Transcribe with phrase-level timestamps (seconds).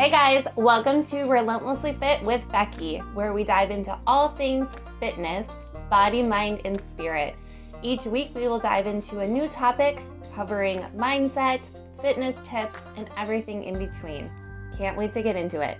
[0.00, 5.46] Hey guys, welcome to Relentlessly Fit with Becky, where we dive into all things fitness,
[5.90, 7.36] body, mind, and spirit.
[7.82, 10.00] Each week, we will dive into a new topic
[10.34, 11.60] covering mindset,
[12.00, 14.30] fitness tips, and everything in between.
[14.78, 15.76] Can't wait to get into it.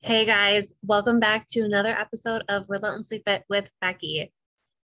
[0.00, 4.34] Hey guys, welcome back to another episode of Relentlessly Fit with Becky.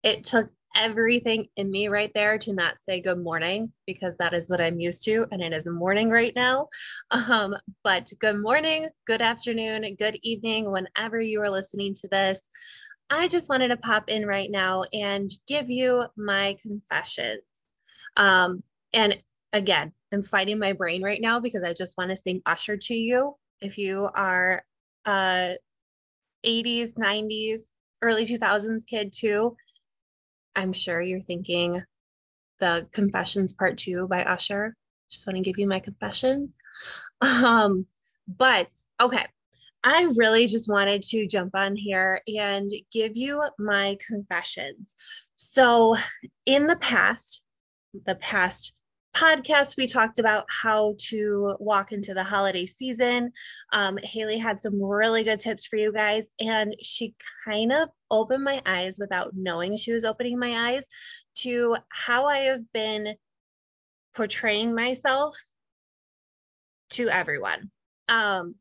[0.01, 4.49] It took everything in me right there to not say good morning because that is
[4.49, 6.67] what I'm used to and it is morning right now.
[7.11, 12.49] Um, but good morning, good afternoon, good evening, whenever you are listening to this.
[13.09, 17.67] I just wanted to pop in right now and give you my confessions.
[18.17, 18.63] Um,
[18.93, 19.17] and
[19.53, 22.95] again, I'm fighting my brain right now because I just want to sing Usher to
[22.95, 23.35] you.
[23.61, 24.63] If you are
[25.05, 25.53] uh
[26.45, 27.71] 80s, 90s,
[28.01, 29.55] early 2000s kid too,
[30.55, 31.81] I'm sure you're thinking
[32.59, 34.75] the Confessions Part Two by Usher.
[35.09, 36.55] Just want to give you my confessions.
[37.21, 37.87] Um,
[38.27, 38.67] but
[38.99, 39.23] okay,
[39.85, 44.95] I really just wanted to jump on here and give you my confessions.
[45.35, 45.95] So,
[46.45, 47.45] in the past,
[48.05, 48.77] the past
[49.15, 53.31] podcast, we talked about how to walk into the holiday season.
[53.71, 58.43] Um, Haley had some really good tips for you guys, and she kind of opened
[58.43, 60.85] my eyes without knowing she was opening my eyes
[61.35, 63.15] to how I have been
[64.15, 65.35] portraying myself
[66.91, 67.71] to everyone
[68.09, 68.55] um,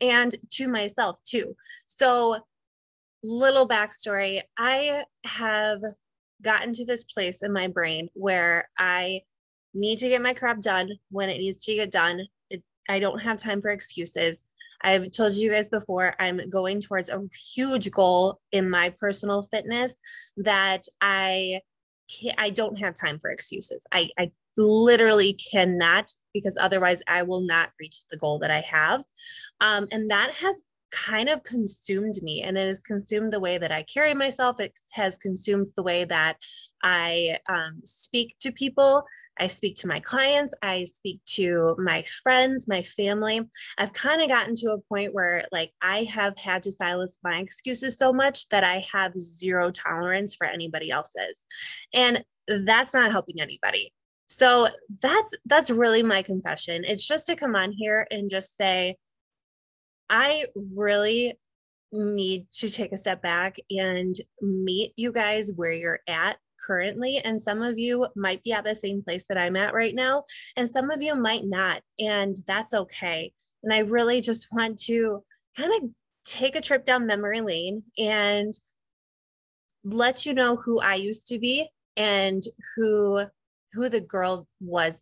[0.00, 1.56] and to myself too.
[1.88, 2.38] So,
[3.24, 5.80] little backstory I have
[6.40, 9.22] gotten to this place in my brain where I
[9.74, 12.20] need to get my crap done when it needs to get done.
[12.50, 14.44] It, I don't have time for excuses.
[14.82, 17.20] I've told you guys before, I'm going towards a
[17.54, 19.98] huge goal in my personal fitness
[20.38, 21.60] that I
[22.36, 23.86] I don't have time for excuses.
[23.92, 29.02] I, I literally cannot because otherwise I will not reach the goal that I have.
[29.60, 33.72] Um, and that has kind of consumed me and it has consumed the way that
[33.72, 34.60] I carry myself.
[34.60, 36.36] It has consumed the way that
[36.82, 39.04] I um, speak to people.
[39.38, 43.40] I speak to my clients, I speak to my friends, my family.
[43.78, 47.40] I've kind of gotten to a point where like I have had to silence my
[47.40, 51.44] excuses so much that I have zero tolerance for anybody else's.
[51.94, 53.92] And that's not helping anybody.
[54.28, 54.68] So
[55.02, 56.84] that's that's really my confession.
[56.86, 58.96] It's just to come on here and just say
[60.08, 61.38] I really
[61.92, 67.18] need to take a step back and meet you guys where you're at currently.
[67.18, 70.24] And some of you might be at the same place that I'm at right now,
[70.56, 71.82] and some of you might not.
[71.98, 73.32] And that's okay.
[73.62, 75.22] And I really just want to
[75.56, 75.90] kind of
[76.24, 78.54] take a trip down memory lane and
[79.84, 82.42] let you know who I used to be and
[82.74, 83.24] who
[83.72, 84.98] who the girl was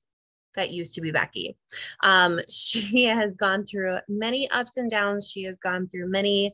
[0.57, 1.57] that used to be Becky.
[2.03, 5.29] Um, she has gone through many ups and downs.
[5.29, 6.53] She has gone through many,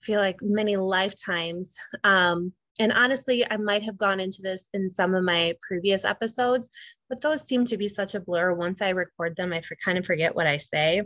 [0.00, 1.74] feel like many lifetimes.
[2.04, 6.70] Um, and honestly, I might have gone into this in some of my previous episodes,
[7.10, 8.54] but those seem to be such a blur.
[8.54, 11.02] Once I record them, I kind of forget what I say.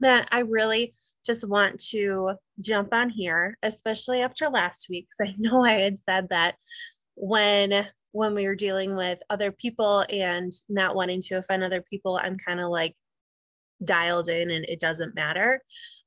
[0.00, 0.94] That I really
[1.24, 5.98] just want to jump on here, especially after last week, because I know I had
[5.98, 6.56] said that
[7.14, 12.18] when when we were dealing with other people and not wanting to offend other people,
[12.20, 12.96] I'm kind of like
[13.84, 15.62] dialed in and it doesn't matter.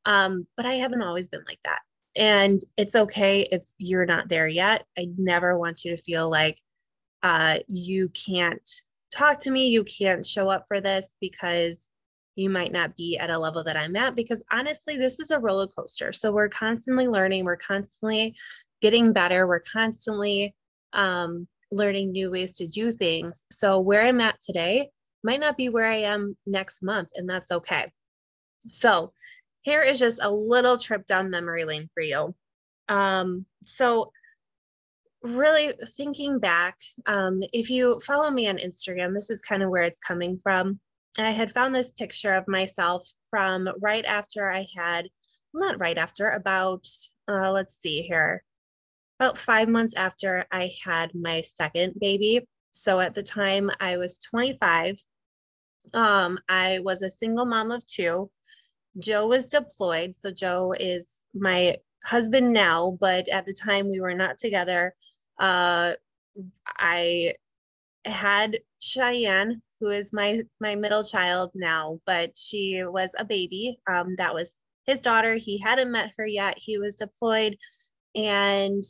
[0.06, 1.79] Um, but I haven't always been like that.
[2.16, 4.85] And it's okay if you're not there yet.
[4.97, 6.59] I never want you to feel like
[7.23, 8.69] uh, you can't
[9.13, 11.89] talk to me, you can't show up for this because
[12.35, 14.16] you might not be at a level that I'm at.
[14.16, 16.11] Because honestly, this is a roller coaster.
[16.13, 18.35] So we're constantly learning, we're constantly
[18.81, 20.55] getting better, we're constantly
[20.93, 23.45] um, learning new ways to do things.
[23.51, 24.89] So where I'm at today
[25.23, 27.91] might not be where I am next month, and that's okay.
[28.72, 29.13] So
[29.61, 32.35] here is just a little trip down memory lane for you.
[32.89, 34.11] Um, so,
[35.23, 39.84] really thinking back, um, if you follow me on Instagram, this is kind of where
[39.84, 40.79] it's coming from.
[41.17, 45.08] I had found this picture of myself from right after I had,
[45.53, 46.87] not right after, about,
[47.28, 48.43] uh, let's see here,
[49.19, 52.47] about five months after I had my second baby.
[52.72, 54.97] So at the time I was 25.
[55.93, 58.31] Um, I was a single mom of two.
[58.99, 60.16] Joe was deployed.
[60.16, 64.93] So Joe is my husband now, but at the time we were not together.
[65.40, 65.93] Uh,
[66.78, 67.34] I
[68.05, 73.78] had Cheyenne, who is my my middle child now, but she was a baby.
[73.88, 74.55] Um, that was
[74.85, 75.35] his daughter.
[75.35, 76.55] He hadn't met her yet.
[76.58, 77.58] He was deployed,
[78.16, 78.84] and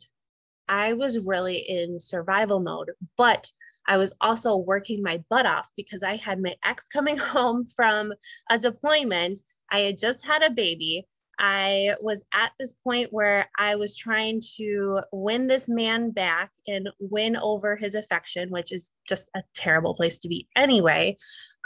[0.68, 2.90] I was really in survival mode.
[3.16, 3.52] But
[3.88, 8.12] I was also working my butt off because I had my ex coming home from
[8.50, 9.40] a deployment.
[9.70, 11.06] I had just had a baby.
[11.38, 16.90] I was at this point where I was trying to win this man back and
[17.00, 21.16] win over his affection, which is just a terrible place to be anyway.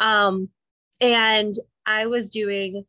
[0.01, 0.49] Um,
[1.01, 1.55] and
[1.85, 2.85] I was doing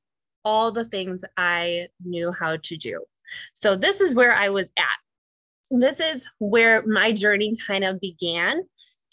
[0.46, 3.04] all the things I knew how to do.
[3.54, 4.98] So, this is where I was at.
[5.70, 8.64] This is where my journey kind of began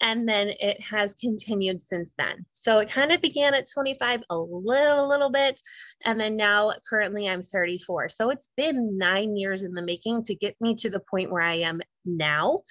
[0.01, 2.45] and then it has continued since then.
[2.53, 5.61] So it kind of began at 25 a little, a little bit,
[6.05, 8.09] and then now currently I'm 34.
[8.09, 11.43] So it's been nine years in the making to get me to the point where
[11.43, 12.63] I am now.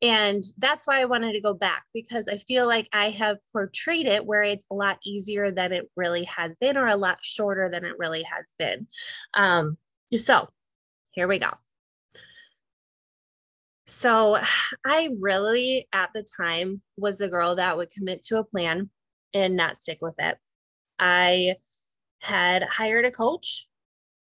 [0.00, 4.06] And that's why I wanted to go back because I feel like I have portrayed
[4.06, 7.68] it where it's a lot easier than it really has been, or a lot shorter
[7.70, 8.88] than it really has been.
[9.34, 9.78] Um,
[10.12, 10.48] so
[11.12, 11.50] here we go.
[13.92, 14.38] So
[14.86, 18.90] I really, at the time, was the girl that would commit to a plan
[19.34, 20.38] and not stick with it.
[20.98, 21.56] I
[22.20, 23.66] had hired a coach.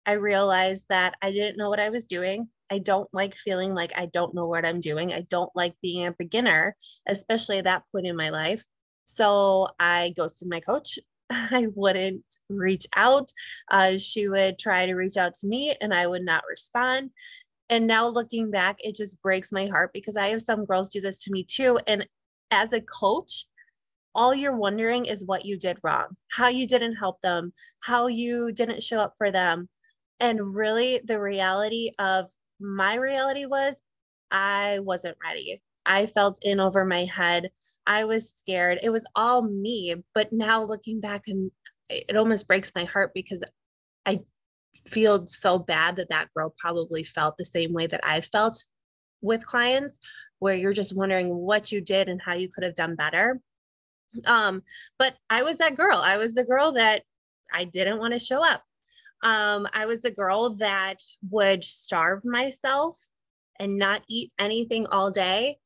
[0.05, 2.49] I realized that I didn't know what I was doing.
[2.69, 5.13] I don't like feeling like I don't know what I'm doing.
[5.13, 6.75] I don't like being a beginner,
[7.07, 8.63] especially at that point in my life.
[9.05, 10.99] So I ghosted my coach.
[11.29, 13.31] I wouldn't reach out.
[13.69, 17.11] Uh, she would try to reach out to me and I would not respond.
[17.69, 21.01] And now looking back, it just breaks my heart because I have some girls do
[21.01, 21.79] this to me too.
[21.87, 22.07] And
[22.51, 23.47] as a coach,
[24.13, 27.51] all you're wondering is what you did wrong, how you didn't help them,
[27.81, 29.67] how you didn't show up for them.
[30.19, 32.29] And really, the reality of
[32.59, 33.81] my reality was
[34.31, 35.61] I wasn't ready.
[35.85, 37.51] I felt in over my head.
[37.85, 38.79] I was scared.
[38.81, 39.95] It was all me.
[40.13, 41.51] But now looking back, and
[41.89, 43.43] it almost breaks my heart because
[44.05, 44.21] I
[44.85, 48.63] feel so bad that that girl probably felt the same way that I felt
[49.21, 49.99] with clients,
[50.39, 53.39] where you're just wondering what you did and how you could have done better.
[54.25, 54.61] Um,
[54.99, 55.97] but I was that girl.
[55.97, 57.03] I was the girl that
[57.53, 58.61] I didn't want to show up.
[59.23, 60.99] Um, I was the girl that
[61.29, 62.99] would starve myself
[63.59, 65.57] and not eat anything all day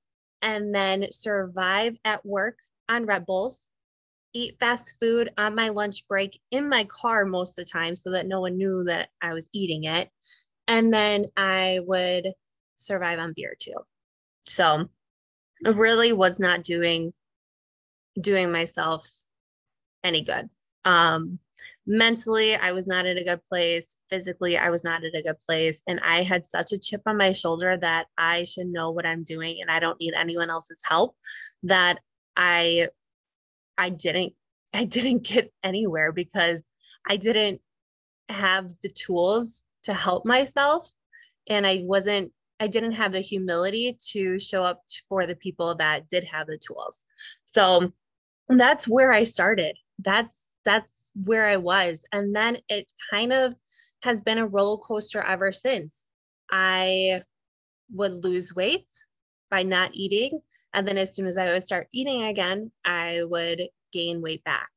[0.42, 2.58] and then survive at work
[2.88, 3.70] on Red Bulls
[4.34, 8.12] eat fast food on my lunch break in my car most of the time so
[8.12, 10.10] that no one knew that I was eating it.
[10.68, 12.28] And then I would
[12.78, 13.76] survive on beer too.
[14.44, 14.88] So
[15.66, 17.12] I really was not doing
[18.20, 19.08] doing myself
[20.04, 20.50] any good.
[20.86, 21.40] Um
[21.86, 25.40] mentally I was not in a good place, physically I was not in a good
[25.40, 29.06] place and I had such a chip on my shoulder that I should know what
[29.06, 31.16] I'm doing and I don't need anyone else's help
[31.64, 32.00] that
[32.38, 32.88] I
[33.80, 34.34] I didn't
[34.74, 36.68] I didn't get anywhere because
[37.08, 37.62] I didn't
[38.28, 40.92] have the tools to help myself
[41.50, 46.10] and I wasn't I didn't have the humility to show up for the people that
[46.10, 47.06] did have the tools.
[47.46, 47.94] So
[48.50, 49.78] that's where I started.
[49.98, 53.56] That's that's where I was and then it kind of
[54.04, 56.04] has been a roller coaster ever since.
[56.52, 57.22] I
[57.94, 58.90] would lose weight
[59.50, 60.42] by not eating
[60.74, 64.70] and then as soon as I would start eating again, I would gain weight back.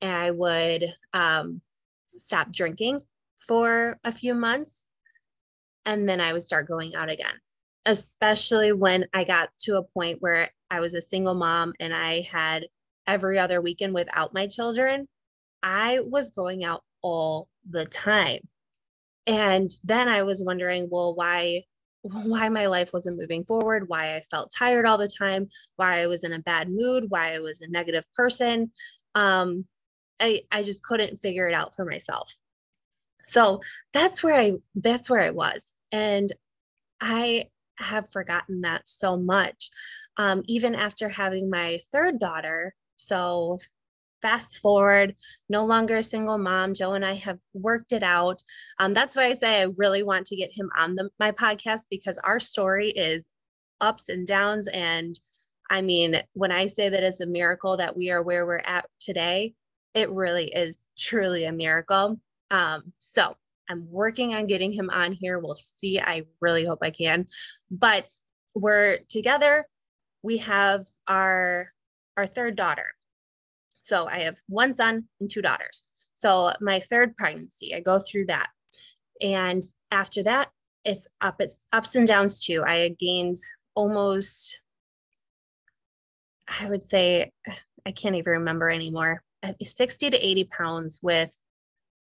[0.00, 1.60] And I would um,
[2.18, 3.00] stop drinking
[3.38, 4.84] for a few months.
[5.86, 7.34] And then I would start going out again,
[7.86, 12.20] especially when I got to a point where I was a single mom and I
[12.30, 12.66] had
[13.06, 15.08] every other weekend without my children.
[15.62, 18.40] I was going out all the time.
[19.26, 21.64] And then I was wondering, well, why
[22.12, 26.06] why my life wasn't moving forward, why I felt tired all the time, why I
[26.06, 28.70] was in a bad mood, why I was a negative person.
[29.14, 29.64] Um,
[30.20, 32.32] I, I just couldn't figure it out for myself.
[33.24, 33.60] So
[33.92, 35.72] that's where I that's where I was.
[35.92, 36.32] And
[37.00, 39.70] I have forgotten that so much.
[40.16, 43.58] Um, even after having my third daughter, so
[44.22, 45.14] fast forward,
[45.48, 46.74] no longer a single mom.
[46.74, 48.42] Joe and I have worked it out.
[48.78, 51.82] Um, that's why I say I really want to get him on the, my podcast
[51.90, 53.28] because our story is
[53.80, 54.68] ups and downs.
[54.68, 55.18] And
[55.70, 58.86] I mean, when I say that it's a miracle that we are where we're at
[58.98, 59.54] today,
[59.94, 62.20] it really is truly a miracle.
[62.50, 63.36] Um, so
[63.68, 65.38] I'm working on getting him on here.
[65.38, 66.00] We'll see.
[66.00, 67.26] I really hope I can.
[67.70, 68.08] But
[68.54, 69.66] we're together.
[70.22, 71.72] We have our
[72.16, 72.94] our third daughter
[73.88, 75.84] so I have one son and two daughters.
[76.12, 78.50] So my third pregnancy, I go through that.
[79.22, 80.50] And after that,
[80.84, 82.62] it's up, it's ups and downs too.
[82.66, 83.36] I gained
[83.74, 84.60] almost,
[86.60, 87.32] I would say,
[87.86, 89.22] I can't even remember anymore,
[89.62, 91.34] 60 to 80 pounds with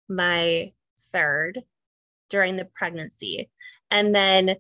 [0.10, 0.72] my
[1.12, 1.62] third
[2.30, 3.50] during the pregnancy.
[3.92, 4.56] And then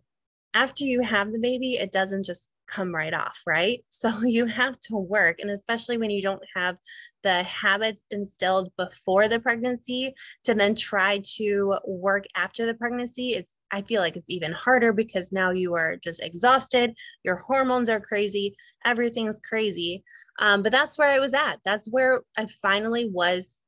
[0.53, 3.83] after you have the baby, it doesn't just come right off, right?
[3.89, 5.39] So you have to work.
[5.39, 6.77] And especially when you don't have
[7.23, 13.53] the habits instilled before the pregnancy to then try to work after the pregnancy, it's
[13.71, 16.93] I feel like it's even harder because now you are just exhausted,
[17.23, 18.55] your hormones are crazy,
[18.85, 20.03] everything's crazy.
[20.39, 21.59] Um, but that's where I was at.
[21.65, 23.59] That's where I finally was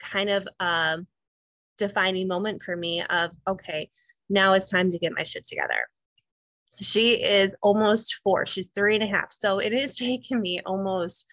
[0.00, 0.98] kind of a
[1.78, 3.88] defining moment for me of okay,
[4.28, 5.88] now it's time to get my shit together
[6.80, 8.46] she is almost four.
[8.46, 9.32] She's three and a half.
[9.32, 11.26] So it has taken me almost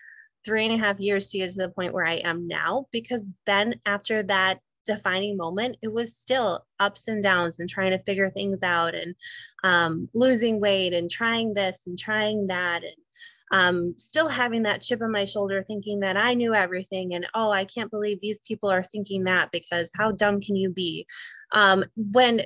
[0.43, 2.87] three and a half years to get to the point where I am now.
[2.91, 7.99] Because then after that defining moment, it was still ups and downs and trying to
[7.99, 9.15] figure things out and
[9.63, 12.83] um, losing weight and trying this and trying that.
[12.83, 12.95] And
[13.51, 17.51] um, still having that chip on my shoulder, thinking that I knew everything and oh,
[17.51, 21.05] I can't believe these people are thinking that because how dumb can you be?
[21.51, 22.41] Um, when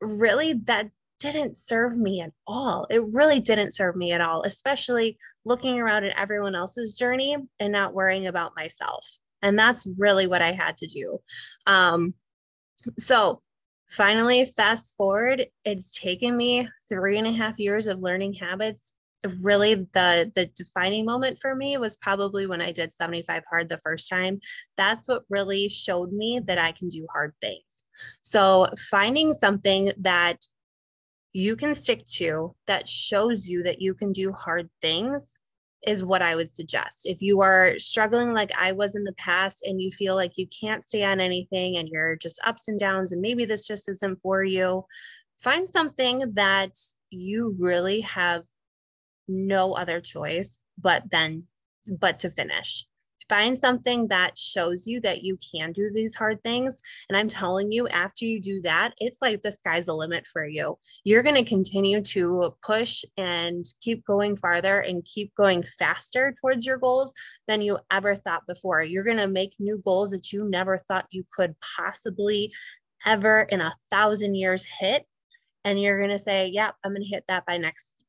[0.00, 0.90] really that
[1.22, 2.86] didn't serve me at all.
[2.90, 7.72] It really didn't serve me at all, especially looking around at everyone else's journey and
[7.72, 9.06] not worrying about myself.
[9.40, 11.18] And that's really what I had to do.
[11.66, 12.14] Um,
[12.98, 13.40] so
[13.88, 18.94] finally, fast forward, it's taken me three and a half years of learning habits.
[19.40, 23.78] Really, the the defining moment for me was probably when I did 75 hard the
[23.78, 24.40] first time.
[24.76, 27.84] That's what really showed me that I can do hard things.
[28.22, 30.44] So finding something that
[31.32, 35.34] you can stick to that shows you that you can do hard things
[35.86, 37.06] is what I would suggest.
[37.06, 40.46] If you are struggling like I was in the past and you feel like you
[40.46, 44.20] can't stay on anything and you're just ups and downs and maybe this just isn't
[44.22, 44.84] for you,
[45.40, 46.78] find something that
[47.10, 48.44] you really have
[49.26, 51.44] no other choice but then
[51.98, 52.86] but to finish
[53.32, 56.78] find something that shows you that you can do these hard things.
[57.08, 60.46] And I'm telling you, after you do that, it's like the sky's the limit for
[60.46, 60.76] you.
[61.02, 66.66] You're going to continue to push and keep going farther and keep going faster towards
[66.66, 67.14] your goals
[67.48, 68.82] than you ever thought before.
[68.82, 72.52] You're going to make new goals that you never thought you could possibly
[73.06, 75.06] ever in a thousand years hit.
[75.64, 78.04] And you're going to say, yep, yeah, I'm going to hit that by next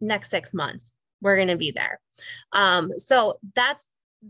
[0.00, 2.00] next six months we're going to be there
[2.52, 3.88] um, so that's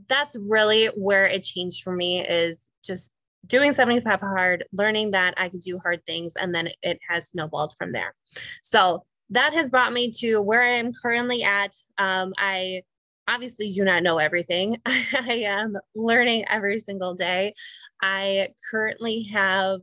[0.09, 3.13] that's really where it changed for me is just
[3.47, 7.75] doing 75 hard, learning that I could do hard things, and then it has snowballed
[7.77, 8.15] from there.
[8.63, 11.75] So that has brought me to where I am currently at.
[11.99, 12.83] Um, I
[13.29, 14.77] obviously do not know everything.
[14.87, 17.55] I am learning every single day.
[18.01, 19.81] I currently have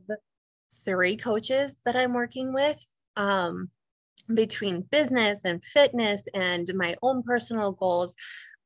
[0.84, 2.82] three coaches that I'm working with.
[3.16, 3.70] Um,
[4.34, 8.14] between business and fitness and my own personal goals,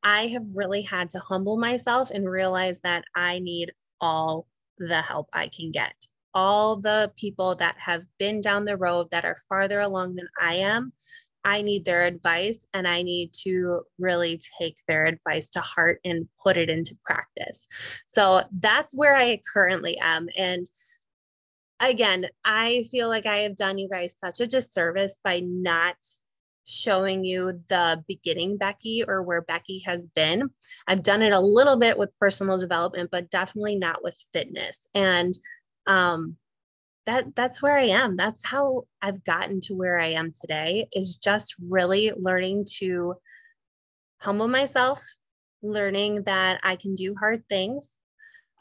[0.04, 4.46] I have really had to humble myself and realize that I need all
[4.78, 5.94] the help I can get.
[6.34, 10.56] All the people that have been down the road that are farther along than I
[10.56, 10.92] am,
[11.44, 16.28] I need their advice and I need to really take their advice to heart and
[16.42, 17.68] put it into practice.
[18.06, 20.28] So that's where I currently am.
[20.36, 20.68] And
[21.80, 25.96] again, I feel like I have done you guys such a disservice by not
[26.66, 30.50] showing you the beginning Becky or where Becky has been.
[30.86, 34.86] I've done it a little bit with personal development, but definitely not with fitness.
[34.94, 35.34] And
[35.86, 36.36] um,
[37.06, 38.16] that that's where I am.
[38.16, 43.14] That's how I've gotten to where I am today is just really learning to
[44.20, 45.02] humble myself,
[45.62, 47.98] learning that I can do hard things,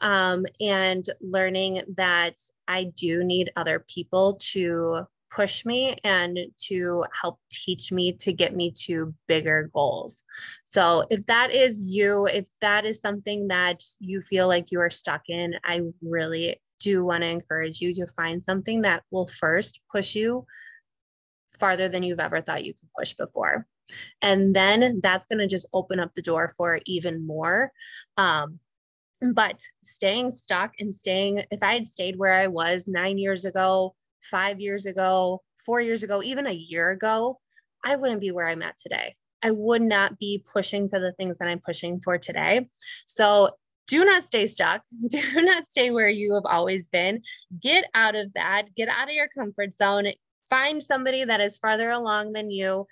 [0.02, 2.34] um, and learning that
[2.68, 8.54] I do need other people to push me and to help teach me to get
[8.54, 10.22] me to bigger goals.
[10.64, 14.90] So, if that is you, if that is something that you feel like you are
[14.90, 19.80] stuck in, I really do want to encourage you to find something that will first
[19.90, 20.46] push you
[21.58, 23.66] farther than you've ever thought you could push before.
[24.22, 27.70] And then that's going to just open up the door for even more.
[28.16, 28.58] Um,
[29.32, 33.94] but staying stuck and staying, if I had stayed where I was nine years ago,
[34.30, 37.38] five years ago, four years ago, even a year ago,
[37.84, 39.14] I wouldn't be where I'm at today.
[39.42, 42.66] I would not be pushing for the things that I'm pushing for today.
[43.06, 43.50] So
[43.86, 44.82] do not stay stuck.
[45.08, 47.20] Do not stay where you have always been.
[47.60, 48.74] Get out of that.
[48.74, 50.06] Get out of your comfort zone.
[50.48, 52.86] Find somebody that is farther along than you.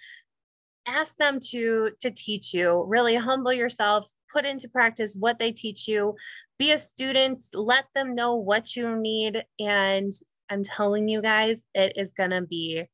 [0.86, 2.84] Ask them to to teach you.
[2.86, 4.06] Really humble yourself.
[4.32, 6.14] Put into practice what they teach you.
[6.58, 7.40] Be a student.
[7.54, 10.12] Let them know what you need and
[10.52, 12.84] I'm telling you guys, it is going to be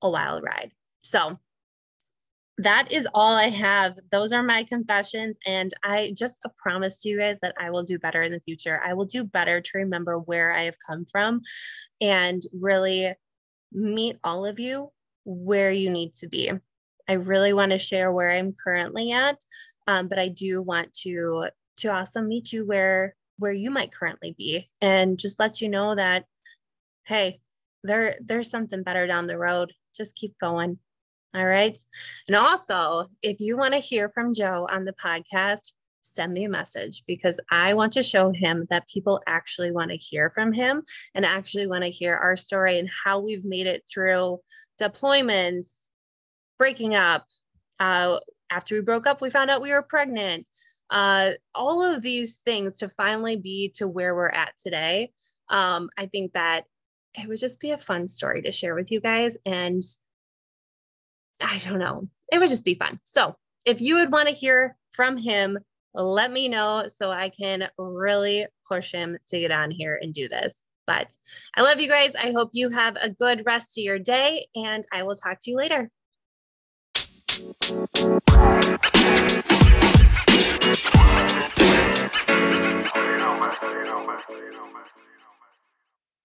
[0.00, 0.70] a wild ride.
[1.00, 1.38] So,
[2.58, 3.98] that is all I have.
[4.10, 5.36] Those are my confessions.
[5.46, 8.80] And I just promise to you guys that I will do better in the future.
[8.84, 11.40] I will do better to remember where I have come from
[12.00, 13.14] and really
[13.72, 14.90] meet all of you
[15.24, 16.50] where you need to be.
[17.08, 19.38] I really want to share where I'm currently at,
[19.86, 24.34] um, but I do want to to also meet you where where you might currently
[24.36, 26.24] be, and just let you know that,
[27.08, 27.40] hey,
[27.82, 29.72] there there's something better down the road.
[29.96, 30.78] Just keep going.
[31.34, 31.76] All right.
[32.26, 35.72] And also, if you want to hear from Joe on the podcast,
[36.02, 39.96] send me a message because I want to show him that people actually want to
[39.96, 40.82] hear from him
[41.14, 44.38] and actually want to hear our story and how we've made it through
[44.80, 45.72] deployments,
[46.58, 47.26] breaking up.
[47.80, 48.18] Uh,
[48.50, 50.46] after we broke up, we found out we were pregnant.
[50.90, 55.12] Uh, all of these things to finally be to where we're at today.
[55.50, 56.64] Um, I think that
[57.18, 59.36] it would just be a fun story to share with you guys.
[59.44, 59.82] And
[61.40, 63.00] I don't know, it would just be fun.
[63.04, 63.34] So
[63.64, 65.58] if you would want to hear from him,
[65.94, 70.28] let me know so I can really push him to get on here and do
[70.28, 70.64] this.
[70.86, 71.14] But
[71.54, 72.14] I love you guys.
[72.14, 75.50] I hope you have a good rest of your day, and I will talk to
[75.50, 75.90] you later.